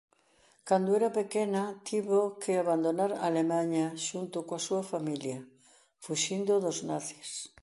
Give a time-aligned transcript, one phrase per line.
[0.67, 5.39] Cando era pequena tivo que abandonar Alemaña xunto coa súa familia
[6.03, 7.29] fuxindo dos nazis.